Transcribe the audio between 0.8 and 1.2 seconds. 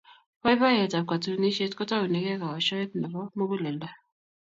ab